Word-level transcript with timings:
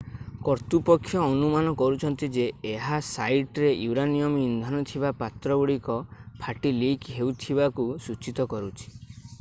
କର୍ତ୍ତୁପକ୍ଷ 0.45 1.19
ଅନୁମାନ 1.23 1.73
କରୁଛନ୍ତି 1.81 2.29
ଯେ 2.37 2.45
ଏହା 2.69 2.97
ସାଇଟରେ 3.09 3.69
ୟୁରାନିୟମ୍ 3.83 4.39
ଇନ୍ଧନ 4.45 4.81
ଥିବା 4.93 5.13
ପାତ୍ରଗୁଡ଼ିକ 5.21 6.01
ଫାଟି 6.47 6.75
ଲିକ୍ 6.81 7.09
ହେଉଥିବାକୁ 7.19 7.89
ସୂଚିତ 8.09 8.49
କରୁଛି 8.55 8.91